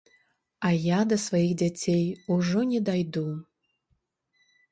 А 0.67 0.69
я 0.97 1.01
да 1.09 1.17
сваіх 1.25 1.51
дзяцей 1.61 2.01
ужо 2.35 2.59
не 2.71 2.79
дайду. 2.87 3.25